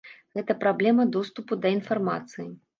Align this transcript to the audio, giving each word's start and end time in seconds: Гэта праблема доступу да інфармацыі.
Гэта 0.37 0.55
праблема 0.63 1.05
доступу 1.17 1.61
да 1.61 1.75
інфармацыі. 1.79 2.51